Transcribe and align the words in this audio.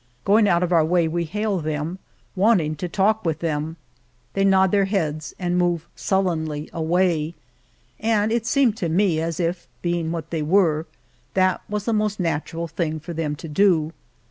Going 0.25 0.47
out 0.49 0.63
of 0.63 0.71
our 0.73 0.83
way 0.83 1.07
we 1.07 1.25
hail 1.25 1.59
them, 1.59 1.99
wanting 2.35 2.75
to 2.77 2.89
talk 2.89 3.23
with 3.23 3.37
them. 3.37 3.77
They 4.33 4.43
nod 4.43 4.71
their 4.71 4.85
heads 4.85 5.35
and 5.37 5.59
move 5.59 5.85
sullenly 5.95 6.71
away, 6.73 7.35
and 7.99 8.31
it 8.31 8.47
seemed 8.47 8.75
to 8.77 8.89
me 8.89 9.19
as 9.19 9.39
if, 9.39 9.67
being 9.83 10.11
what 10.11 10.31
they 10.31 10.41
were, 10.41 10.87
that 11.35 11.61
was 11.69 11.85
the 11.85 11.93
most 11.93 12.19
95 12.19 12.23
Monteil 12.23 12.33
natural 12.41 12.67
thing 12.67 12.99
for 12.99 13.13
them 13.13 13.35
to 13.35 13.47
do. 13.47 13.93